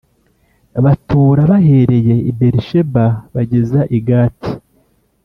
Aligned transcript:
Batura 0.83 1.41
bahereye 1.51 2.15
i 2.29 2.31
Beri 2.37 2.61
Sheba 2.67 3.05
bageza 3.33 3.79
I 3.97 3.99
gati 4.07 4.51